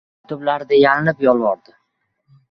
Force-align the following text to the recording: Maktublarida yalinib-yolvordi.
Maktublarida 0.27 0.79
yalinib-yolvordi. 0.83 1.75